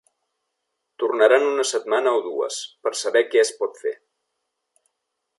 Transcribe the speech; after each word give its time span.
Tornarà 1.03 1.35
en 1.41 1.45
una 1.49 1.65
setmana 1.71 2.13
o 2.19 2.23
dues, 2.29 2.57
per 2.87 2.93
saber 3.01 3.21
què 3.35 3.43
es 3.43 3.53
pot 3.61 3.77
fer. 3.83 3.93